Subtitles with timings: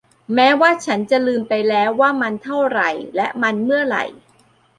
[0.35, 4.05] แม้ว่าฉันจะลืมไปแล้วว่ามันเท่าไหร่ และมันเมื่อไหร่